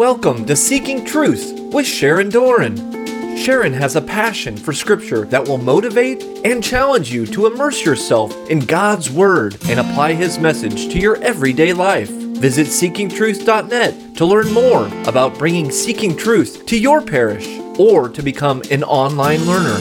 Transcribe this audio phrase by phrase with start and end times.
[0.00, 3.36] Welcome to Seeking Truth with Sharon Doran.
[3.36, 8.34] Sharon has a passion for scripture that will motivate and challenge you to immerse yourself
[8.48, 12.08] in God's Word and apply His message to your everyday life.
[12.08, 17.46] Visit seekingtruth.net to learn more about bringing Seeking Truth to your parish
[17.78, 19.76] or to become an online learner.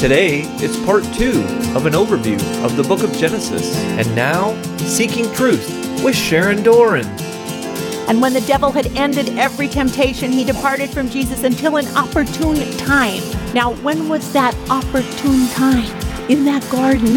[0.00, 1.44] Today, it's part two
[1.76, 3.76] of an overview of the book of Genesis.
[3.76, 7.29] And now, Seeking Truth with Sharon Doran.
[8.08, 12.56] And when the devil had ended every temptation, he departed from Jesus until an opportune
[12.78, 13.22] time.
[13.54, 16.09] Now, when was that opportune time?
[16.30, 17.16] In that garden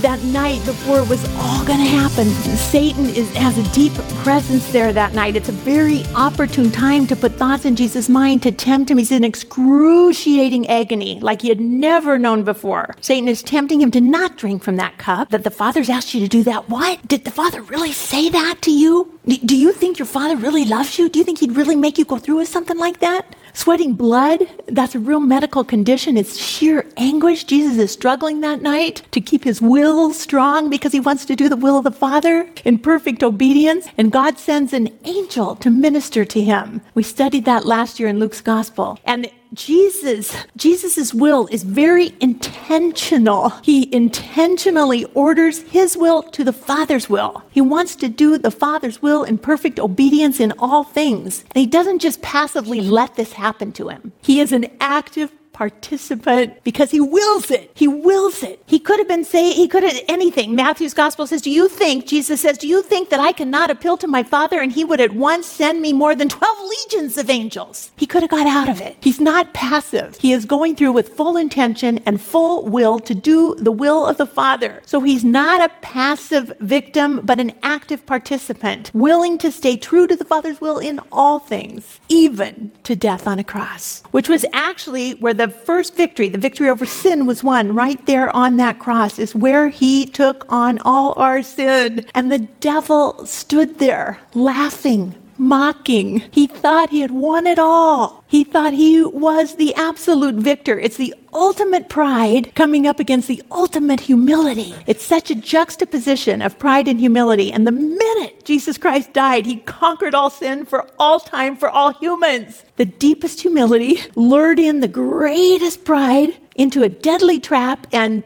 [0.00, 2.26] that night before it was all going to happen.
[2.56, 3.92] Satan is, has a deep
[4.24, 5.36] presence there that night.
[5.36, 8.96] It's a very opportune time to put thoughts in Jesus' mind to tempt him.
[8.96, 12.94] He's in excruciating agony like he had never known before.
[13.02, 16.20] Satan is tempting him to not drink from that cup, that the Father's asked you
[16.20, 16.70] to do that.
[16.70, 17.06] What?
[17.06, 19.18] Did the Father really say that to you?
[19.26, 21.10] Do you think your Father really loves you?
[21.10, 23.36] Do you think he'd really make you go through with something like that?
[23.56, 26.16] Sweating blood, that's a real medical condition.
[26.16, 27.44] It's sheer anguish.
[27.44, 31.48] Jesus is struggling that night to keep his will strong because he wants to do
[31.48, 33.86] the will of the Father in perfect obedience.
[33.96, 36.80] And God sends an angel to minister to him.
[36.94, 38.98] We studied that last year in Luke's gospel.
[39.04, 43.50] And Jesus, Jesus's will is very intentional.
[43.62, 47.42] He intentionally orders his will to the Father's will.
[47.50, 51.44] He wants to do the Father's will in perfect obedience in all things.
[51.54, 54.12] And he doesn't just passively let this happen to him.
[54.22, 57.70] He is an active participant because he wills it.
[57.74, 58.62] He wills it.
[58.66, 60.54] He could have been saying, he could have anything.
[60.54, 63.96] Matthew's gospel says, Do you think, Jesus says, Do you think that I cannot appeal
[63.98, 67.30] to my Father and he would at once send me more than 12 legions of
[67.30, 67.90] angels?
[67.96, 68.96] He could have got out of it.
[69.00, 70.18] He's not passive.
[70.18, 74.18] He is going through with full intention and full will to do the will of
[74.18, 74.82] the Father.
[74.84, 80.16] So he's not a passive victim, but an active participant, willing to stay true to
[80.16, 85.12] the Father's will in all things, even to death on a cross, which was actually
[85.14, 88.78] where the the first victory, the victory over sin was won right there on that
[88.78, 92.06] cross, is where he took on all our sin.
[92.14, 96.22] And the devil stood there laughing, mocking.
[96.30, 98.24] He thought he had won it all.
[98.26, 100.78] He thought he was the absolute victor.
[100.78, 104.74] It's the ultimate pride coming up against the ultimate humility.
[104.86, 107.52] It's such a juxtaposition of pride and humility.
[107.52, 111.92] And the minute Jesus Christ died, he conquered all sin for all time for all
[111.92, 112.64] humans.
[112.76, 118.22] The deepest humility lured in the greatest pride into a deadly trap and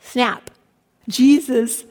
[0.00, 0.50] snap.
[1.08, 1.84] Jesus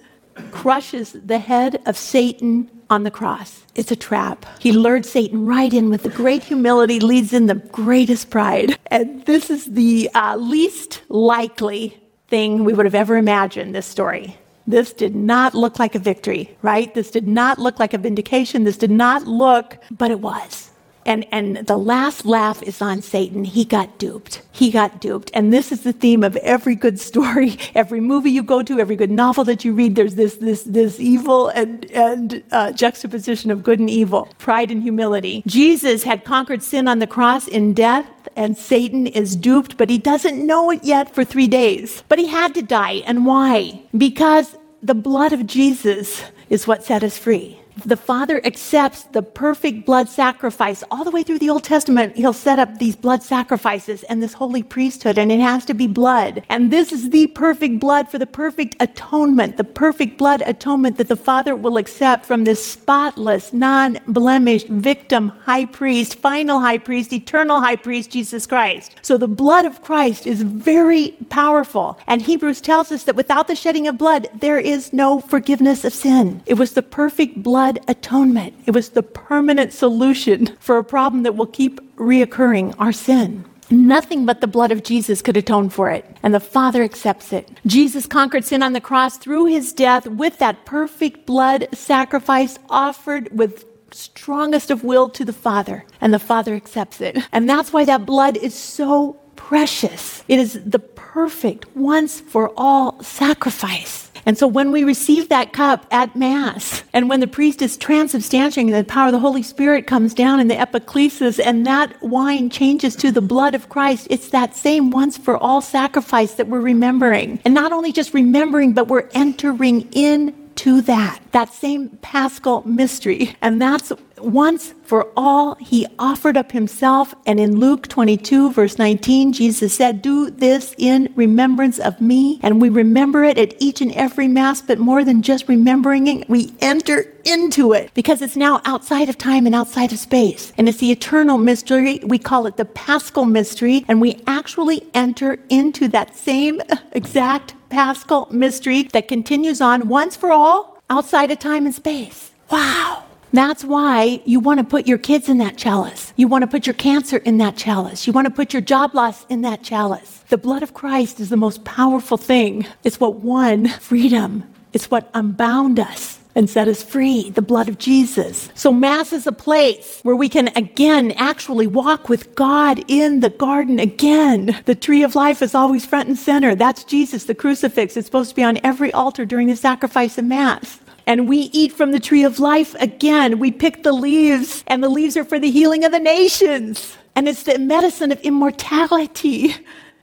[0.51, 3.65] crushes the head of Satan on the cross.
[3.73, 4.45] It's a trap.
[4.59, 8.77] He lured Satan right in with the great humility, leads in the greatest pride.
[8.87, 11.97] And this is the uh, least likely
[12.27, 14.37] thing we would have ever imagined this story.
[14.67, 16.93] This did not look like a victory, right?
[16.93, 18.63] This did not look like a vindication.
[18.63, 20.70] This did not look, but it was.
[21.05, 23.43] And, and the last laugh is on Satan.
[23.43, 24.41] He got duped.
[24.51, 25.31] He got duped.
[25.33, 28.95] And this is the theme of every good story, every movie you go to, every
[28.95, 29.95] good novel that you read.
[29.95, 34.83] There's this, this, this evil and, and uh, juxtaposition of good and evil, pride and
[34.83, 35.43] humility.
[35.47, 39.97] Jesus had conquered sin on the cross in death, and Satan is duped, but he
[39.97, 42.03] doesn't know it yet for three days.
[42.09, 43.01] But he had to die.
[43.05, 43.81] And why?
[43.97, 49.85] Because the blood of Jesus is what set us free the Father accepts the perfect
[49.85, 50.83] blood sacrifice.
[50.91, 54.33] All the way through the Old Testament, He'll set up these blood sacrifices and this
[54.33, 56.43] holy priesthood, and it has to be blood.
[56.49, 61.07] And this is the perfect blood for the perfect atonement, the perfect blood atonement that
[61.07, 67.13] the Father will accept from this spotless, non blemished victim high priest, final high priest,
[67.13, 68.95] eternal high priest, Jesus Christ.
[69.01, 71.97] So the blood of Christ is very powerful.
[72.07, 75.93] And Hebrews tells us that without the shedding of blood, there is no forgiveness of
[75.93, 76.41] sin.
[76.45, 78.55] It was the perfect blood blood atonement.
[78.65, 83.45] It was the permanent solution for a problem that will keep reoccurring our sin.
[83.69, 87.47] Nothing but the blood of Jesus could atone for it, and the Father accepts it.
[87.67, 93.29] Jesus conquered sin on the cross through his death with that perfect blood sacrifice offered
[93.31, 97.15] with strongest of will to the Father, and the Father accepts it.
[97.31, 100.23] And that's why that blood is so precious.
[100.27, 104.10] It is the perfect once for all sacrifice.
[104.25, 108.71] And so when we receive that cup at Mass, and when the priest is transubstantiating,
[108.71, 112.95] the power of the Holy Spirit comes down in the epiclesis, and that wine changes
[112.97, 117.39] to the blood of Christ, it's that same once for all sacrifice that we're remembering.
[117.45, 123.35] And not only just remembering, but we're entering in to that, that same paschal mystery.
[123.41, 123.91] And that's
[124.23, 127.15] once for all, he offered up himself.
[127.25, 132.39] And in Luke 22, verse 19, Jesus said, Do this in remembrance of me.
[132.43, 136.29] And we remember it at each and every Mass, but more than just remembering it,
[136.29, 140.51] we enter into it because it's now outside of time and outside of space.
[140.57, 141.99] And it's the eternal mystery.
[142.03, 143.85] We call it the paschal mystery.
[143.87, 150.31] And we actually enter into that same exact paschal mystery that continues on once for
[150.31, 152.31] all outside of time and space.
[152.49, 153.05] Wow.
[153.33, 156.13] That's why you want to put your kids in that chalice.
[156.17, 158.05] You want to put your cancer in that chalice.
[158.05, 160.23] You want to put your job loss in that chalice.
[160.29, 162.65] The blood of Christ is the most powerful thing.
[162.83, 164.43] It's what won freedom.
[164.73, 168.49] It's what unbound us and set us free, the blood of Jesus.
[168.53, 173.29] So Mass is a place where we can again actually walk with God in the
[173.29, 174.57] garden again.
[174.65, 176.55] The tree of life is always front and center.
[176.55, 177.97] That's Jesus, the crucifix.
[177.97, 180.79] It's supposed to be on every altar during the sacrifice of Mass
[181.11, 183.37] and we eat from the tree of life again.
[183.37, 186.95] We pick the leaves, and the leaves are for the healing of the nations.
[187.17, 189.53] And it's the medicine of immortality,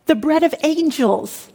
[0.05, 1.51] the bread of angels,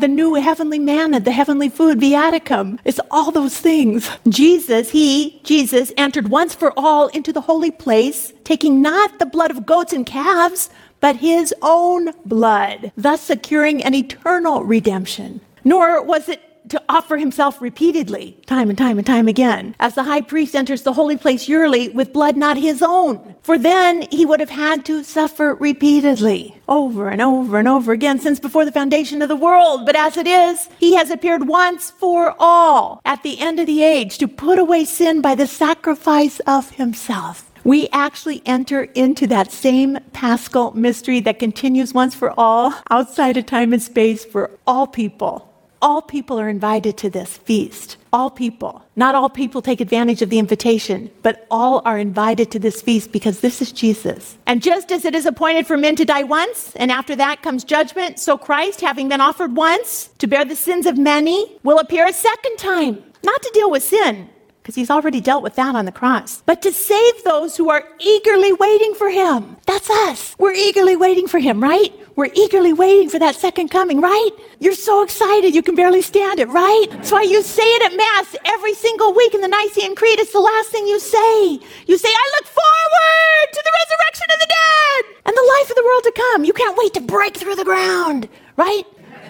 [0.00, 2.78] the new heavenly manna, the heavenly food, viaticum.
[2.84, 4.10] It's all those things.
[4.28, 9.50] Jesus, he, Jesus, entered once for all into the holy place, taking not the blood
[9.50, 10.68] of goats and calves,
[11.00, 15.40] but his own blood, thus securing an eternal redemption.
[15.64, 20.04] Nor was it to offer himself repeatedly, time and time and time again, as the
[20.04, 23.34] high priest enters the holy place yearly with blood not his own.
[23.42, 28.18] For then he would have had to suffer repeatedly, over and over and over again,
[28.18, 29.86] since before the foundation of the world.
[29.86, 33.82] But as it is, he has appeared once for all at the end of the
[33.82, 39.50] age to put away sin by the sacrifice of himself we actually enter into that
[39.50, 44.86] same paschal mystery that continues once for all outside of time and space for all
[44.86, 47.96] people all people are invited to this feast.
[48.12, 48.84] All people.
[48.96, 53.12] Not all people take advantage of the invitation, but all are invited to this feast
[53.12, 54.38] because this is Jesus.
[54.46, 57.64] And just as it is appointed for men to die once, and after that comes
[57.64, 62.06] judgment, so Christ, having been offered once to bear the sins of many, will appear
[62.06, 64.28] a second time, not to deal with sin,
[64.64, 67.84] because he's already dealt with that on the cross, but to save those who are
[68.00, 69.58] eagerly waiting for him.
[69.66, 70.34] That's us.
[70.38, 71.92] We're eagerly waiting for him, right?
[72.16, 74.30] We're eagerly waiting for that second coming, right?
[74.60, 76.86] You're so excited you can barely stand it, right?
[76.92, 80.18] That's why you say it at Mass every single week in the Nicene Creed.
[80.18, 81.60] It's the last thing you say.
[81.86, 85.76] You say, I look forward to the resurrection of the dead and the life of
[85.76, 86.44] the world to come.
[86.46, 88.84] You can't wait to break through the ground, right?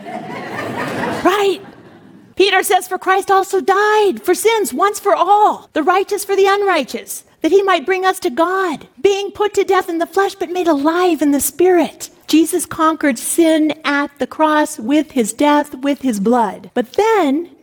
[1.24, 1.73] right?
[2.36, 6.46] Peter says, For Christ also died for sins once for all, the righteous for the
[6.46, 10.34] unrighteous, that he might bring us to God, being put to death in the flesh,
[10.34, 12.10] but made alive in the spirit.
[12.26, 16.70] Jesus conquered sin at the cross with his death, with his blood.
[16.74, 17.54] But then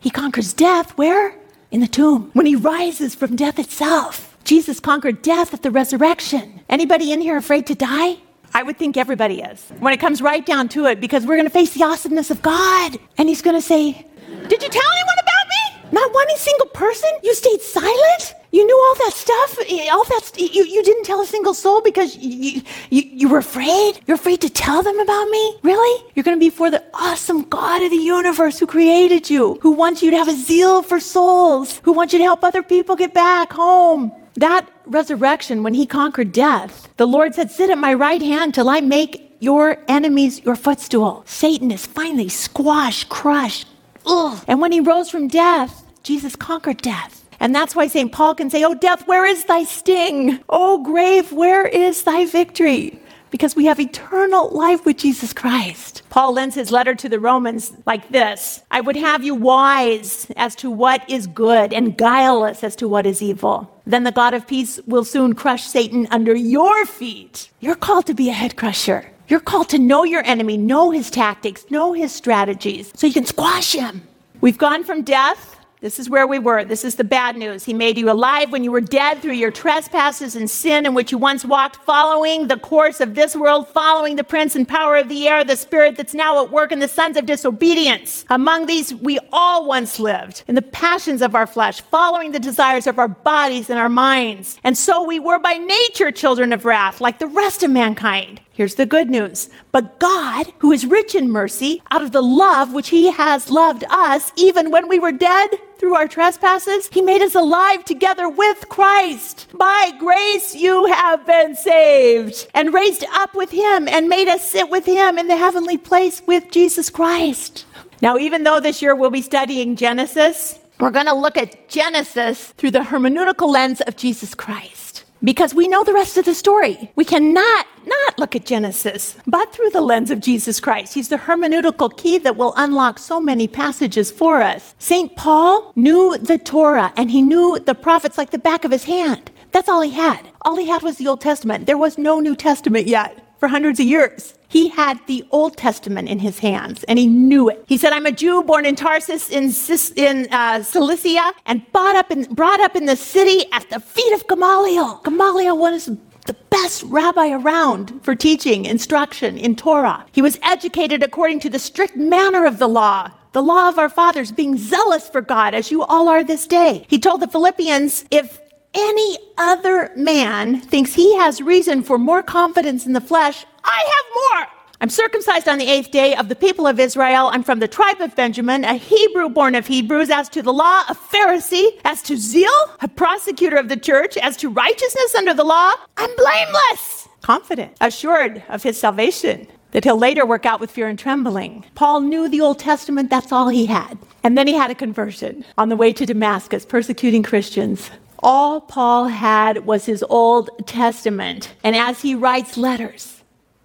[0.00, 1.36] he conquers death where?
[1.70, 2.30] In the tomb.
[2.32, 4.36] When he rises from death itself.
[4.44, 6.60] Jesus conquered death at the resurrection.
[6.68, 8.16] Anybody in here afraid to die?
[8.54, 11.46] I would think everybody is when it comes right down to it because we're going
[11.46, 12.98] to face the awesomeness of God.
[13.18, 14.06] And He's going to say,
[14.48, 15.90] Did you tell anyone about me?
[15.92, 17.10] Not one single person?
[17.22, 18.34] You stayed silent?
[18.50, 19.58] You knew all that stuff?
[19.92, 22.60] All that you, you didn't tell a single soul because you,
[22.90, 24.00] you, you were afraid?
[24.06, 25.56] You're afraid to tell them about me?
[25.62, 26.04] Really?
[26.14, 29.70] You're going to be for the awesome God of the universe who created you, who
[29.70, 32.94] wants you to have a zeal for souls, who wants you to help other people
[32.94, 34.12] get back home.
[34.36, 38.68] That resurrection, when he conquered death, the Lord said, Sit at my right hand till
[38.68, 41.24] I make your enemies your footstool.
[41.26, 43.66] Satan is finally squashed, crushed.
[44.06, 44.42] Ugh.
[44.48, 47.24] And when he rose from death, Jesus conquered death.
[47.40, 48.12] And that's why St.
[48.12, 50.40] Paul can say, Oh, death, where is thy sting?
[50.48, 52.98] Oh, grave, where is thy victory?
[53.32, 56.02] Because we have eternal life with Jesus Christ.
[56.10, 60.54] Paul ends his letter to the Romans like this I would have you wise as
[60.56, 63.68] to what is good and guileless as to what is evil.
[63.84, 67.50] Then the God of peace will soon crush Satan under your feet.
[67.58, 69.10] You're called to be a head crusher.
[69.26, 73.24] You're called to know your enemy, know his tactics, know his strategies, so you can
[73.24, 74.06] squash him.
[74.42, 76.64] We've gone from death this is where we were.
[76.64, 77.64] This is the bad news.
[77.64, 81.10] He made you alive when you were dead through your trespasses and sin in which
[81.10, 85.08] you once walked, following the course of this world, following the prince and power of
[85.08, 88.24] the air, the spirit that's now at work in the sons of disobedience.
[88.30, 92.86] Among these, we all once lived in the passions of our flesh, following the desires
[92.86, 94.60] of our bodies and our minds.
[94.62, 98.40] And so we were by nature children of wrath, like the rest of mankind.
[98.54, 99.48] Here's the good news.
[99.72, 103.82] But God, who is rich in mercy, out of the love which he has loved
[103.88, 105.50] us, even when we were dead
[105.82, 109.48] through our trespasses, he made us alive together with Christ.
[109.58, 114.70] By grace you have been saved and raised up with him and made us sit
[114.70, 117.66] with him in the heavenly place with Jesus Christ.
[118.00, 122.48] Now, even though this year we'll be studying Genesis, We're going to look at Genesis
[122.58, 124.91] through the hermeneutical lens of Jesus Christ.
[125.24, 126.90] Because we know the rest of the story.
[126.96, 130.94] We cannot not look at Genesis, but through the lens of Jesus Christ.
[130.94, 134.74] He's the hermeneutical key that will unlock so many passages for us.
[134.78, 135.14] St.
[135.16, 139.30] Paul knew the Torah and he knew the prophets like the back of his hand.
[139.52, 140.28] That's all he had.
[140.42, 141.66] All he had was the Old Testament.
[141.66, 144.34] There was no New Testament yet for hundreds of years.
[144.52, 147.64] He had the Old Testament in his hands and he knew it.
[147.66, 149.50] He said, I'm a Jew born in Tarsus in,
[149.96, 154.28] in uh, Cilicia and up, in, brought up in the city at the feet of
[154.28, 155.00] Gamaliel.
[155.04, 155.86] Gamaliel was
[156.26, 160.04] the best rabbi around for teaching instruction in Torah.
[160.12, 163.88] He was educated according to the strict manner of the law the law of our
[163.88, 166.84] fathers, being zealous for God as you all are this day.
[166.88, 168.38] He told the Philippians, if
[168.74, 174.06] any other man thinks he has reason for more confidence in the flesh, I have
[174.14, 174.62] more.
[174.80, 177.30] I'm circumcised on the eighth day of the people of Israel.
[177.32, 180.10] I'm from the tribe of Benjamin, a Hebrew born of Hebrews.
[180.10, 181.78] As to the law, a Pharisee.
[181.84, 182.50] As to zeal,
[182.80, 184.16] a prosecutor of the church.
[184.16, 187.08] As to righteousness under the law, I'm blameless.
[187.20, 191.64] Confident, assured of his salvation that he'll later work out with fear and trembling.
[191.76, 193.96] Paul knew the Old Testament, that's all he had.
[194.24, 197.90] And then he had a conversion on the way to Damascus, persecuting Christians.
[198.18, 201.54] All Paul had was his Old Testament.
[201.64, 203.21] And as he writes letters,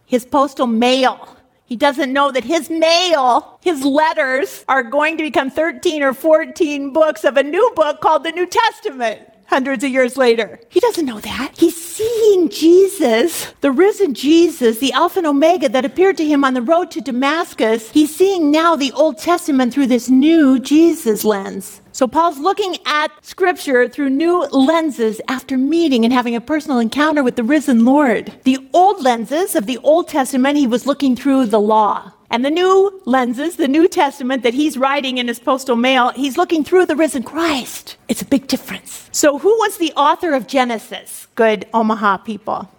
[0.07, 5.51] his postal mail, he doesn't know that his mail, his letters, are going to become
[5.51, 10.15] 13 or 14 books of a new book called the New Testament hundreds of years
[10.17, 10.59] later.
[10.69, 11.53] He doesn't know that.
[11.57, 16.53] He's seeing Jesus, the risen Jesus, the Alpha and Omega that appeared to him on
[16.53, 17.89] the road to Damascus.
[17.91, 21.81] He's seeing now the Old Testament through this new Jesus lens.
[21.97, 27.23] So Paul's looking at scripture through new lenses after meeting and having a personal encounter
[27.23, 28.31] with the risen Lord.
[28.43, 32.11] The old lenses of the Old Testament, he was looking through the law.
[32.29, 36.37] And the new lenses, the New Testament that he's writing in his postal mail, he's
[36.37, 37.97] looking through the risen Christ.
[38.07, 39.09] It's a big difference.
[39.11, 41.25] So, who was the author of Genesis?
[41.33, 42.69] Good Omaha people.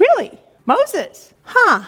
[0.00, 0.36] Really?
[0.66, 1.32] Moses.
[1.44, 1.84] Huh.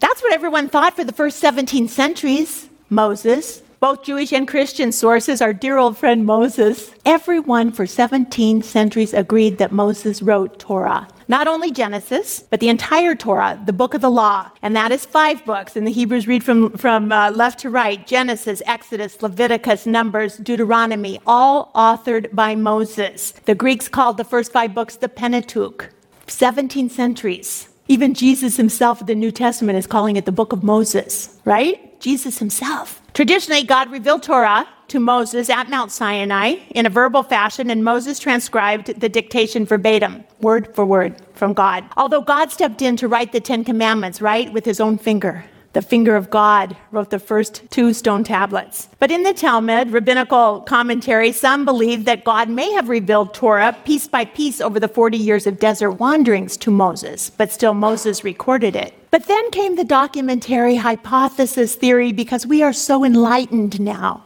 [0.00, 2.70] That's what everyone thought for the first 17 centuries.
[2.88, 3.62] Moses.
[3.82, 6.92] Both Jewish and Christian sources, our dear old friend Moses.
[7.04, 11.08] Everyone for 17 centuries agreed that Moses wrote Torah.
[11.26, 14.48] Not only Genesis, but the entire Torah, the book of the law.
[14.62, 15.74] And that is five books.
[15.74, 21.18] And the Hebrews read from, from uh, left to right Genesis, Exodus, Leviticus, Numbers, Deuteronomy,
[21.26, 23.32] all authored by Moses.
[23.46, 25.90] The Greeks called the first five books the Pentateuch.
[26.28, 27.68] 17 centuries.
[27.88, 32.00] Even Jesus himself the New Testament is calling it the book of Moses, right?
[32.00, 33.01] Jesus himself.
[33.14, 38.18] Traditionally, God revealed Torah to Moses at Mount Sinai in a verbal fashion, and Moses
[38.18, 41.84] transcribed the dictation verbatim, word for word, from God.
[41.98, 45.44] Although God stepped in to write the Ten Commandments, right, with his own finger.
[45.72, 48.88] The finger of God wrote the first two stone tablets.
[48.98, 54.06] But in the Talmud, rabbinical commentary, some believe that God may have revealed Torah piece
[54.06, 58.76] by piece over the 40 years of desert wanderings to Moses, but still Moses recorded
[58.76, 58.92] it.
[59.10, 64.24] But then came the documentary hypothesis theory because we are so enlightened now.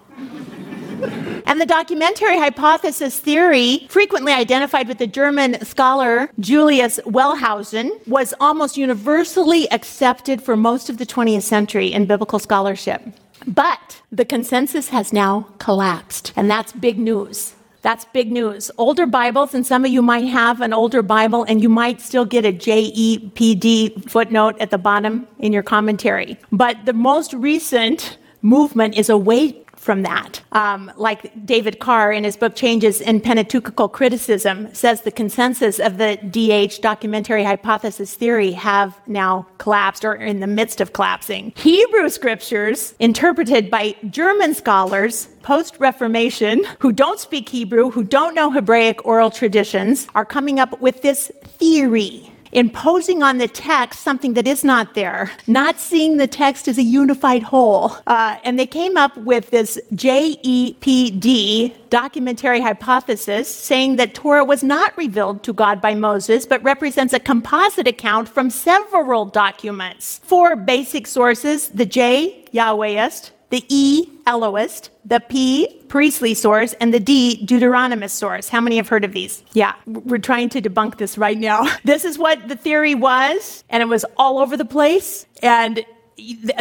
[1.46, 8.76] And the documentary hypothesis theory, frequently identified with the German scholar Julius Wellhausen, was almost
[8.76, 13.00] universally accepted for most of the 20th century in biblical scholarship.
[13.46, 17.54] But the consensus has now collapsed, and that's big news.
[17.82, 18.68] That's big news.
[18.78, 22.24] Older Bibles, and some of you might have an older Bible, and you might still
[22.24, 26.36] get a JEPD footnote at the bottom in your commentary.
[26.50, 30.42] But the most recent movement is away from that.
[30.50, 35.96] Um, like David Carr in his book Changes in Pentateuchal Criticism says the consensus of
[35.96, 41.52] the DH documentary hypothesis theory have now collapsed or in the midst of collapsing.
[41.56, 48.50] Hebrew scriptures interpreted by German scholars post Reformation who don't speak Hebrew, who don't know
[48.50, 54.48] Hebraic oral traditions, are coming up with this theory imposing on the text something that
[54.48, 57.92] is not there, not seeing the text as a unified whole.
[58.06, 64.96] Uh, and they came up with this JEPD documentary hypothesis saying that Torah was not
[64.96, 70.18] revealed to God by Moses, but represents a composite account from several documents.
[70.24, 77.00] Four basic sources the J, Yahwehist, the E, Elohist, the P, priestly source, and the
[77.00, 78.48] D, Deuteronomist source.
[78.48, 79.42] How many have heard of these?
[79.52, 81.66] Yeah, we're trying to debunk this right now.
[81.84, 85.26] This is what the theory was, and it was all over the place.
[85.42, 85.84] And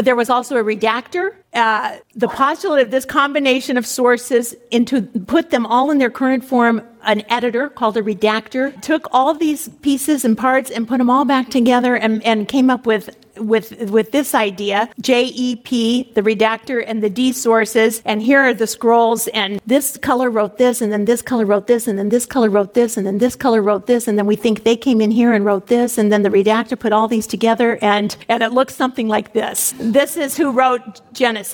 [0.01, 5.49] there was also a redactor uh, the postulate of this combination of sources into put
[5.49, 10.25] them all in their current form an editor called a redactor took all these pieces
[10.25, 14.11] and parts and put them all back together and, and came up with with with
[14.11, 15.69] this idea JEP
[16.13, 20.57] the redactor and the D sources and here are the scrolls and this color wrote
[20.57, 23.17] this and then this color wrote this and then this color wrote this and then
[23.17, 25.97] this color wrote this and then we think they came in here and wrote this
[25.97, 29.73] and then the redactor put all these together and and it looks something like this.
[29.79, 31.44] This is who wrote Genesis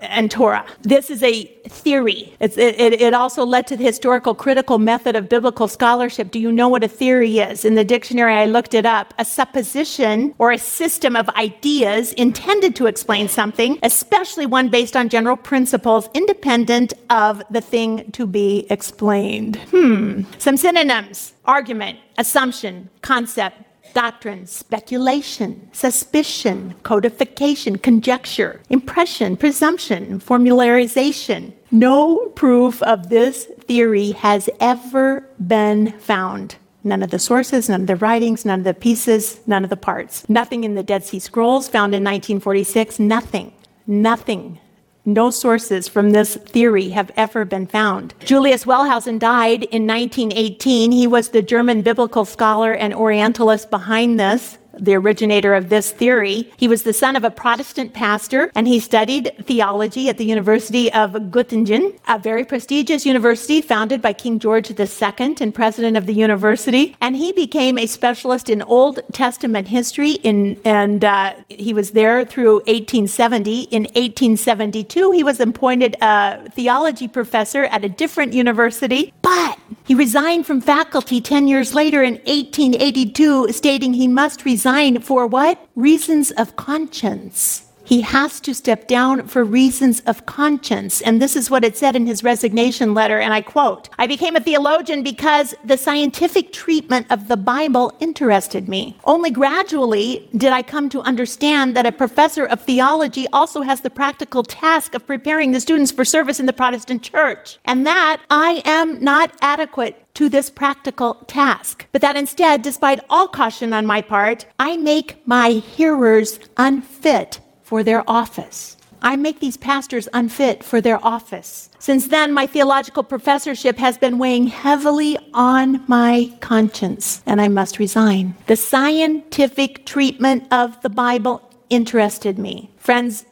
[0.00, 0.64] and Torah.
[0.82, 2.34] This is a theory.
[2.38, 6.30] It, it, it, also led to the historical critical method of biblical scholarship.
[6.30, 7.64] Do you know what a theory is?
[7.64, 9.12] In the dictionary, I looked it up.
[9.18, 15.08] A supposition or a system of ideas intended to explain something, especially one based on
[15.08, 19.56] general principles independent of the thing to be explained.
[19.70, 20.22] Hmm.
[20.38, 23.56] Some synonyms argument, assumption, concept,
[23.92, 31.52] doctrine, speculation, suspicion, codification, conjecture, impression, presumption, formularization.
[31.70, 36.56] No proof of this theory has ever been found.
[36.82, 39.76] None of the sources, none of the writings, none of the pieces, none of the
[39.76, 40.26] parts.
[40.28, 43.52] Nothing in the Dead Sea Scrolls found in 1946, nothing,
[43.86, 44.58] nothing
[45.04, 48.14] no sources from this theory have ever been found.
[48.20, 50.92] Julius Wellhausen died in 1918.
[50.92, 56.50] He was the German biblical scholar and Orientalist behind this the originator of this theory.
[56.56, 60.92] He was the son of a Protestant pastor and he studied theology at the University
[60.92, 66.14] of Göttingen, a very prestigious university founded by King George II and president of the
[66.14, 66.96] university.
[67.00, 72.24] And he became a specialist in Old Testament history in, and uh, he was there
[72.24, 73.62] through 1870.
[73.62, 80.46] In 1872, he was appointed a theology professor at a different university, but he resigned
[80.46, 84.59] from faculty 10 years later in 1882, stating he must resign
[85.04, 85.66] for what?
[85.74, 87.69] Reasons of conscience.
[87.90, 91.00] He has to step down for reasons of conscience.
[91.00, 93.18] And this is what it said in his resignation letter.
[93.18, 98.68] And I quote, I became a theologian because the scientific treatment of the Bible interested
[98.68, 98.96] me.
[99.02, 103.90] Only gradually did I come to understand that a professor of theology also has the
[103.90, 107.58] practical task of preparing the students for service in the Protestant church.
[107.64, 113.26] And that I am not adequate to this practical task, but that instead, despite all
[113.26, 117.40] caution on my part, I make my hearers unfit
[117.70, 118.76] for their office.
[119.00, 121.70] I make these pastors unfit for their office.
[121.78, 127.78] Since then, my theological professorship has been weighing heavily on my conscience, and I must
[127.78, 128.34] resign.
[128.48, 132.72] The scientific treatment of the Bible interested me.
[132.76, 133.24] Friends,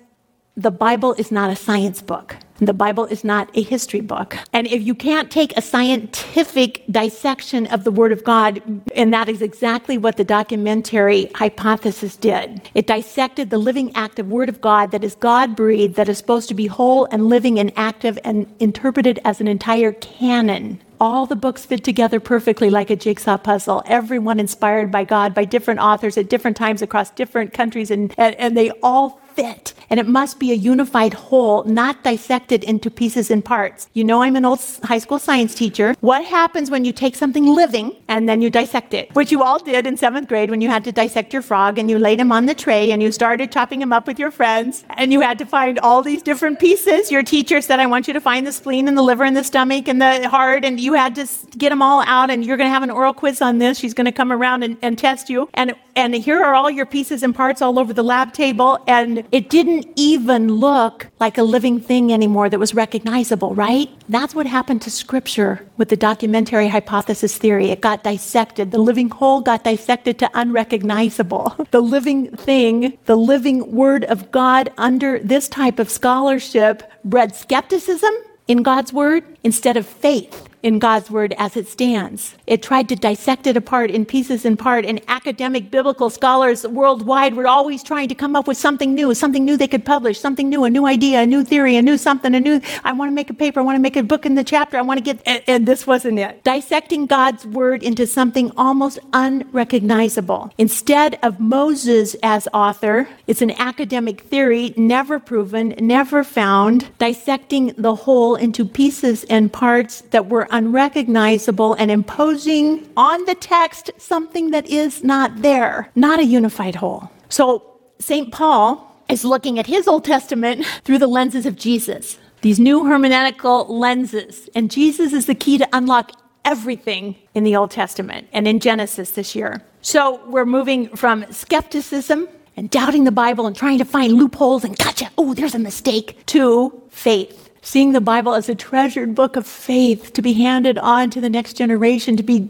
[0.57, 2.37] the Bible is not a science book.
[2.59, 4.37] The Bible is not a history book.
[4.53, 8.61] And if you can't take a scientific dissection of the Word of God,
[8.97, 14.49] and that is exactly what the documentary hypothesis did, it dissected the living, active Word
[14.49, 17.73] of God that is God breathed, that is supposed to be whole and living and
[17.77, 22.97] active and interpreted as an entire canon all the books fit together perfectly like a
[22.97, 23.85] jigsaw puzzle.
[23.87, 28.35] Everyone inspired by God, by different authors at different times across different countries, and, and,
[28.35, 29.72] and they all fit.
[29.88, 33.88] And it must be a unified whole, not dissected into pieces and parts.
[33.94, 35.94] You know, I'm an old high school science teacher.
[36.01, 39.14] What happens when you take something living and then you dissect it?
[39.14, 41.88] Which you all did in seventh grade when you had to dissect your frog and
[41.88, 44.85] you laid him on the tray and you started chopping him up with your friends
[44.96, 47.12] and you had to find all these different pieces.
[47.12, 49.44] Your teacher said, I want you to find the spleen and the liver and the
[49.44, 50.64] stomach and the heart.
[50.64, 53.14] And you had to get them all out and you're going to have an oral
[53.14, 53.79] quiz on this.
[53.79, 55.48] She's going to come around and, and test you.
[55.55, 58.78] And, and here are all your pieces and parts all over the lab table.
[58.87, 63.90] And it didn't even look like a living thing anymore that was recognizable, right?
[64.08, 67.70] That's what happened to scripture with the documentary hypothesis theory.
[67.70, 68.70] It got dissected.
[68.70, 71.56] The living whole got dissected to unrecognizable.
[71.70, 78.12] The living thing, the living word of God under this type of scholarship bred skepticism
[78.46, 82.35] in God's word instead of faith in God's word as it stands.
[82.47, 87.35] It tried to dissect it apart in pieces and part, and academic biblical scholars worldwide
[87.35, 90.49] were always trying to come up with something new, something new they could publish, something
[90.49, 93.14] new, a new idea, a new theory, a new something, a new, I want to
[93.14, 95.05] make a paper, I want to make a book in the chapter, I want to
[95.05, 96.42] get, and, and this wasn't it.
[96.44, 100.53] Dissecting God's word into something almost unrecognizable.
[100.59, 107.94] Instead of Moses as author, it's an academic theory, never proven, never found, dissecting the
[107.94, 114.66] whole into pieces and parts that were unrecognizable and imposing on the text something that
[114.66, 117.11] is not there, not a unified whole.
[117.28, 117.62] So
[117.98, 118.32] St.
[118.32, 123.68] Paul is looking at his Old Testament through the lenses of Jesus, these new hermeneutical
[123.68, 124.48] lenses.
[124.54, 126.12] And Jesus is the key to unlock
[126.44, 129.62] everything in the Old Testament and in Genesis this year.
[129.82, 134.76] So we're moving from skepticism and doubting the Bible and trying to find loopholes and
[134.76, 137.47] gotcha, oh, there's a mistake, to faith.
[137.61, 141.29] Seeing the Bible as a treasured book of faith to be handed on to the
[141.29, 142.49] next generation, to be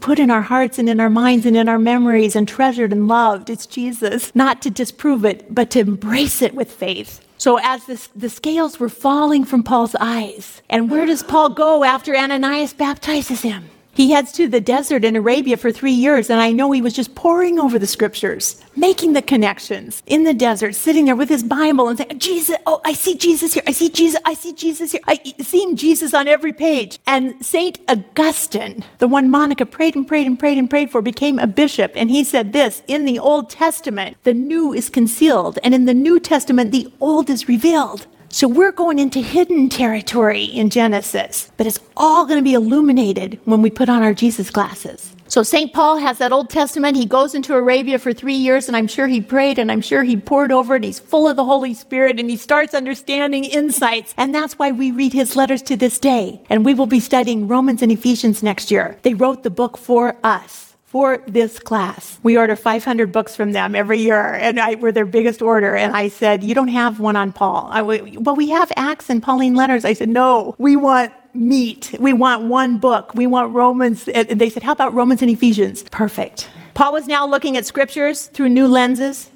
[0.00, 3.06] put in our hearts and in our minds and in our memories and treasured and
[3.06, 3.50] loved.
[3.50, 4.34] It's Jesus.
[4.34, 7.20] Not to disprove it, but to embrace it with faith.
[7.38, 11.84] So as the, the scales were falling from Paul's eyes, and where does Paul go
[11.84, 13.70] after Ananias baptizes him?
[14.00, 16.94] He heads to the desert in Arabia for three years, and I know he was
[16.94, 21.42] just poring over the scriptures, making the connections in the desert, sitting there with his
[21.42, 23.62] Bible and saying, Jesus, oh, I see Jesus here.
[23.66, 24.18] I see Jesus.
[24.24, 25.02] I see Jesus here.
[25.06, 26.98] I see Jesus on every page.
[27.06, 27.78] And St.
[27.88, 31.92] Augustine, the one Monica prayed and prayed and prayed and prayed for, became a bishop.
[31.94, 35.92] And he said this in the Old Testament, the new is concealed, and in the
[35.92, 38.06] New Testament, the old is revealed.
[38.32, 43.40] So we're going into hidden territory in Genesis, but it's all going to be illuminated
[43.44, 45.16] when we put on our Jesus glasses.
[45.26, 45.72] So St.
[45.72, 46.96] Paul has that Old Testament.
[46.96, 50.04] He goes into Arabia for three years, and I'm sure he prayed and I'm sure
[50.04, 50.84] he poured over it.
[50.84, 54.14] He's full of the Holy Spirit and he starts understanding insights.
[54.16, 56.40] And that's why we read his letters to this day.
[56.48, 58.96] And we will be studying Romans and Ephesians next year.
[59.02, 62.18] They wrote the book for us for this class.
[62.24, 65.76] We order 500 books from them every year, and I, we're their biggest order.
[65.76, 67.68] And I said, You don't have one on Paul.
[67.70, 69.84] I, well, we have Acts and Pauline letters.
[69.84, 71.94] I said, No, we want meat.
[72.00, 73.14] We want one book.
[73.14, 74.08] We want Romans.
[74.08, 75.84] And they said, How about Romans and Ephesians?
[75.92, 76.50] Perfect.
[76.74, 79.30] Paul was now looking at scriptures through new lenses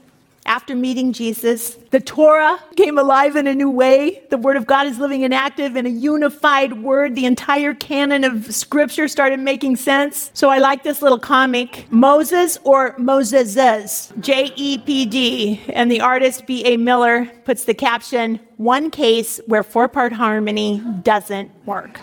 [0.47, 1.77] after meeting Jesus.
[1.91, 4.23] The Torah came alive in a new way.
[4.31, 7.15] The Word of God is living and active in a unified word.
[7.15, 10.31] The entire canon of Scripture started making sense.
[10.35, 15.61] So I like this little comic Moses or Moses, J E P D.
[15.69, 16.77] And the artist B.A.
[16.77, 22.01] Miller puts the caption One case where four part harmony doesn't work.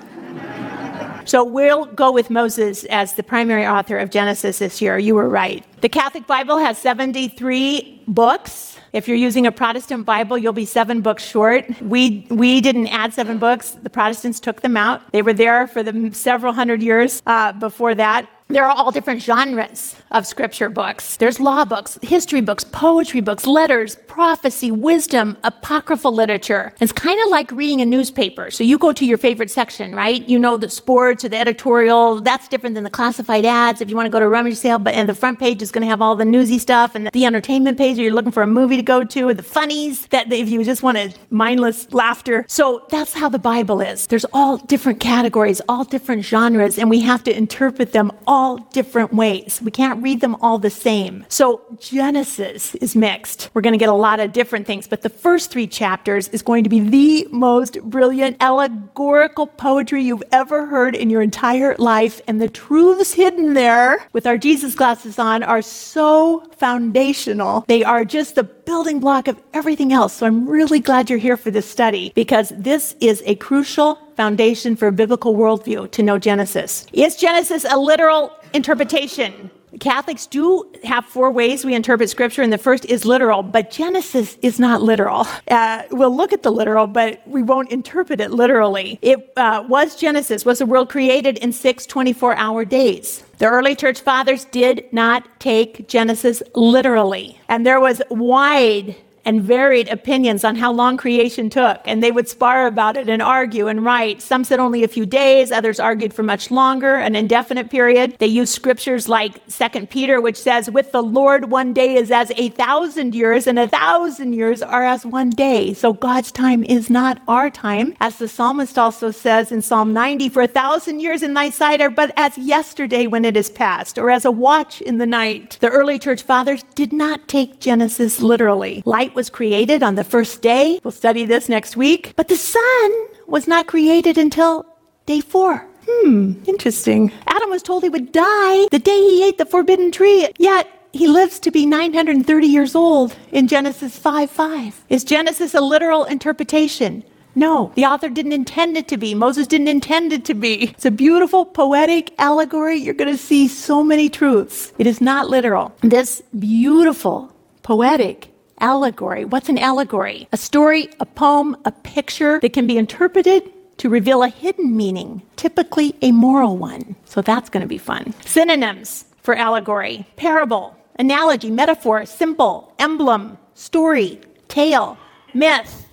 [1.25, 4.97] So we'll go with Moses as the primary author of Genesis this year.
[4.97, 5.65] You were right.
[5.81, 8.77] The Catholic Bible has 73 books.
[8.93, 11.65] If you're using a Protestant Bible, you'll be seven books short.
[11.81, 13.71] We, we didn't add seven books.
[13.71, 15.11] The Protestants took them out.
[15.11, 18.27] They were there for the several hundred years uh, before that.
[18.51, 21.15] There are all different genres of scripture books.
[21.15, 26.73] There's law books, history books, poetry books, letters, prophecy, wisdom, apocryphal literature.
[26.81, 28.51] It's kind of like reading a newspaper.
[28.51, 30.27] So you go to your favorite section, right?
[30.27, 32.19] You know the sports or the editorial.
[32.19, 33.79] That's different than the classified ads.
[33.79, 35.71] If you want to go to a rummage sale, but and the front page is
[35.71, 38.43] going to have all the newsy stuff, and the entertainment page, or you're looking for
[38.43, 41.93] a movie to go to, or the funnies that if you just want a mindless
[41.93, 42.43] laughter.
[42.49, 44.07] So that's how the Bible is.
[44.07, 48.57] There's all different categories, all different genres, and we have to interpret them all all
[48.73, 49.61] different ways.
[49.63, 51.25] We can't read them all the same.
[51.29, 53.51] So Genesis is mixed.
[53.53, 56.41] We're going to get a lot of different things, but the first three chapters is
[56.41, 62.19] going to be the most brilliant allegorical poetry you've ever heard in your entire life.
[62.27, 67.63] And the truths hidden there with our Jesus glasses on are so foundational.
[67.67, 70.13] They are just the building block of everything else.
[70.13, 74.75] So I'm really glad you're here for this study because this is a crucial foundation
[74.75, 76.85] for a biblical worldview to know Genesis.
[76.93, 79.49] Is Genesis a literal interpretation?
[79.79, 84.37] Catholics do have four ways we interpret scripture, and the first is literal, but Genesis
[84.43, 85.25] is not literal.
[85.49, 88.99] Uh, we'll look at the literal, but we won't interpret it literally.
[89.01, 93.23] It uh, was Genesis, was the world created in six 24 hour days.
[93.39, 99.89] The early church fathers did not take Genesis literally, and there was wide and varied
[99.89, 103.83] opinions on how long creation took, and they would spar about it and argue and
[103.85, 104.21] write.
[104.21, 108.15] Some said only a few days, others argued for much longer, an indefinite period.
[108.19, 112.31] They used scriptures like Second Peter, which says, With the Lord, one day is as
[112.35, 115.73] a thousand years, and a thousand years are as one day.
[115.73, 117.95] So God's time is not our time.
[117.99, 121.81] As the psalmist also says in Psalm 90, For a thousand years in thy sight
[121.81, 125.57] are but as yesterday when it is past, or as a watch in the night.
[125.61, 128.81] The early church fathers did not take Genesis literally.
[128.85, 130.79] Light was created on the first day.
[130.83, 132.13] We'll study this next week.
[132.15, 132.91] But the sun
[133.27, 134.65] was not created until
[135.05, 135.67] day four.
[135.87, 137.11] Hmm, interesting.
[137.27, 141.07] Adam was told he would die the day he ate the forbidden tree, yet he
[141.07, 144.85] lives to be 930 years old in Genesis 5 5.
[144.89, 147.03] Is Genesis a literal interpretation?
[147.33, 149.15] No, the author didn't intend it to be.
[149.15, 150.65] Moses didn't intend it to be.
[150.71, 152.75] It's a beautiful poetic allegory.
[152.75, 154.73] You're going to see so many truths.
[154.77, 155.73] It is not literal.
[155.81, 158.30] This beautiful poetic
[158.61, 159.25] allegory.
[159.25, 160.27] What's an allegory?
[160.31, 165.23] A story, a poem, a picture that can be interpreted to reveal a hidden meaning,
[165.35, 166.95] typically a moral one.
[167.05, 168.13] So that's going to be fun.
[168.25, 174.97] Synonyms for allegory parable, analogy, metaphor, symbol, emblem, story, tale,
[175.33, 175.87] myth,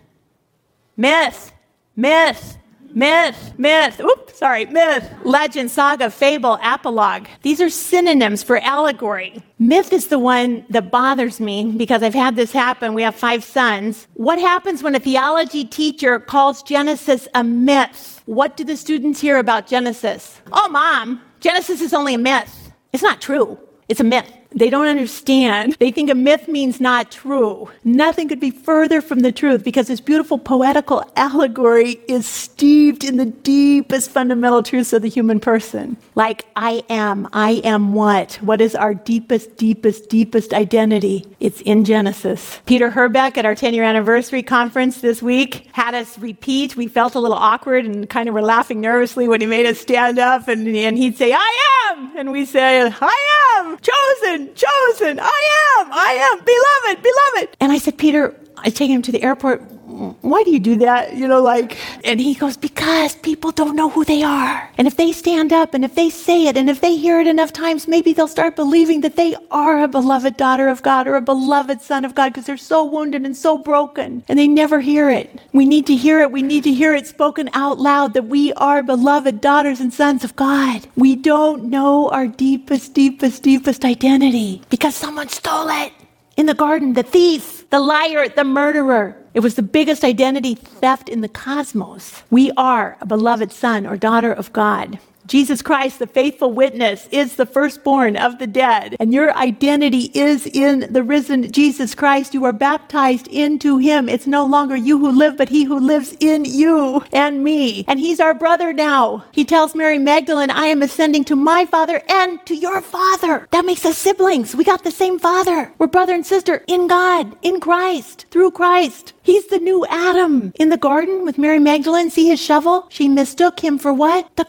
[0.96, 1.52] myth,
[1.96, 2.59] myth,
[2.94, 7.27] myth, myth, oops, sorry, myth, legend, saga, fable, apologue.
[7.42, 9.42] These are synonyms for allegory.
[9.59, 12.94] Myth is the one that bothers me because I've had this happen.
[12.94, 14.07] We have five sons.
[14.14, 18.22] What happens when a theology teacher calls Genesis a myth?
[18.27, 20.40] What do the students hear about Genesis?
[20.53, 22.72] Oh, mom, Genesis is only a myth.
[22.92, 23.59] It's not true.
[23.88, 24.31] It's a myth.
[24.50, 25.76] They don't understand.
[25.78, 27.70] They think a myth means not true.
[27.84, 33.18] Nothing could be further from the truth because this beautiful poetical allegory is steeped in
[33.18, 35.96] the deepest fundamental truths of the human person.
[36.14, 37.28] Like, I am.
[37.32, 38.37] I am what?
[38.37, 41.26] What is our deepest, deepest, deepest identity?
[41.40, 42.61] It's in Genesis.
[42.64, 46.74] Peter Herbeck at our 10 year anniversary conference this week had us repeat.
[46.74, 49.78] We felt a little awkward and kind of were laughing nervously when he made us
[49.78, 52.16] stand up and, and he'd say, I am.
[52.16, 53.38] And we say, I am
[53.82, 57.56] chosen chosen, I am, I am, beloved, beloved.
[57.60, 59.62] And I said, Peter, I take him to the airport.
[59.88, 61.16] Why do you do that?
[61.16, 64.70] You know, like, and he goes, because people don't know who they are.
[64.79, 67.27] And if they stand up and if they say it and if they hear it
[67.27, 71.16] enough times, maybe they'll start believing that they are a beloved daughter of God or
[71.16, 74.81] a beloved son of God because they're so wounded and so broken and they never
[74.81, 75.40] hear it.
[75.53, 76.33] We need to hear it.
[76.33, 80.24] We need to hear it spoken out loud that we are beloved daughters and sons
[80.24, 80.87] of God.
[80.96, 85.92] We don't know our deepest, deepest, deepest identity because someone stole it
[86.37, 89.16] in the garden, the thief, the liar, the murderer.
[89.38, 92.24] It was the biggest identity theft in the cosmos.
[92.29, 94.98] We are a beloved son or daughter of God.
[95.28, 100.46] Jesus Christ, the faithful witness, is the firstborn of the dead, and your identity is
[100.46, 102.32] in the risen Jesus Christ.
[102.32, 104.08] You are baptized into him.
[104.08, 107.84] It's no longer you who live, but he who lives in you and me.
[107.86, 109.24] And he's our brother now.
[109.32, 113.46] He tells Mary Magdalene, I am ascending to my father and to your father.
[113.50, 114.56] That makes us siblings.
[114.56, 115.70] We got the same father.
[115.78, 119.12] We're brother and sister in God, in Christ, through Christ.
[119.22, 120.54] He's the new Adam.
[120.58, 122.86] In the garden with Mary Magdalene, see his shovel?
[122.88, 124.34] She mistook him for what?
[124.36, 124.46] The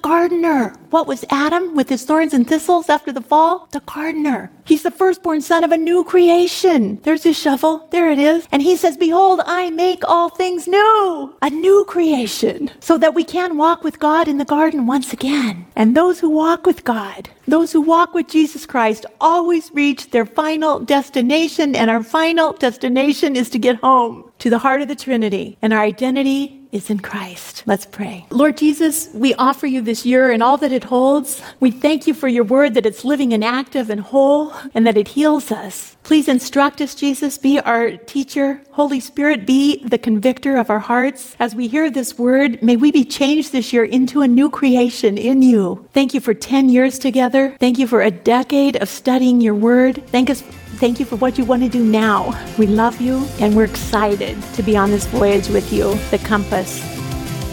[0.90, 3.68] What was Adam with his thorns and thistles after the fall?
[3.72, 4.52] The gardener.
[4.66, 7.00] He's the firstborn son of a new creation.
[7.04, 7.88] There's his shovel.
[7.92, 8.48] There it is.
[8.52, 11.36] And he says, Behold, I make all things new.
[11.42, 12.72] A new creation.
[12.80, 15.66] So that we can walk with God in the garden once again.
[15.76, 20.26] And those who walk with God, those who walk with Jesus Christ, always reach their
[20.26, 21.76] final destination.
[21.76, 25.58] And our final destination is to get home to the heart of the Trinity.
[25.62, 27.64] And our identity is in Christ.
[27.66, 28.26] Let's pray.
[28.30, 31.42] Lord Jesus, we offer you this year and all that it holds.
[31.60, 34.98] We thank you for your word that it's living and active and whole and that
[34.98, 35.98] it heals us.
[36.04, 37.38] Please instruct us, Jesus.
[37.38, 38.62] Be our teacher.
[38.72, 41.36] Holy Spirit, be the convictor of our hearts.
[41.40, 45.18] As we hear this word, may we be changed this year into a new creation
[45.18, 45.88] in you.
[45.94, 47.56] Thank you for 10 years together.
[47.60, 50.04] Thank you for a decade of studying your word.
[50.08, 50.44] Thank us
[50.80, 52.34] Thank you for what you want to do now.
[52.58, 56.80] We love you and we're excited to be on this voyage with you, the compass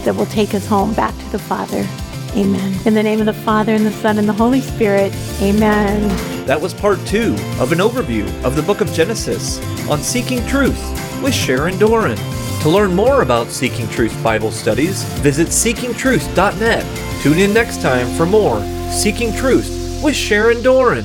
[0.05, 1.85] that will take us home back to the Father.
[2.37, 2.79] Amen.
[2.87, 5.13] In the name of the Father, and the Son, and the Holy Spirit.
[5.41, 6.47] Amen.
[6.47, 9.59] That was part two of an overview of the book of Genesis
[9.89, 10.81] on Seeking Truth
[11.21, 12.19] with Sharon Doran.
[12.61, 17.23] To learn more about Seeking Truth Bible studies, visit seekingtruth.net.
[17.23, 18.61] Tune in next time for more
[18.93, 21.05] Seeking Truth with Sharon Doran.